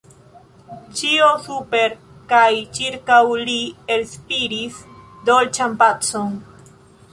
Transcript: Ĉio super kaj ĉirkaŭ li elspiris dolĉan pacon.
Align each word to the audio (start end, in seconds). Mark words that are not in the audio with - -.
Ĉio 0.99 1.27
super 1.47 1.93
kaj 2.31 2.47
ĉirkaŭ 2.79 3.21
li 3.51 3.59
elspiris 3.97 4.83
dolĉan 5.31 5.81
pacon. 5.85 6.37